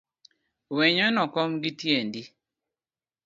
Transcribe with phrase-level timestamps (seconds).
[0.77, 2.21] Wenyono kom gitiendi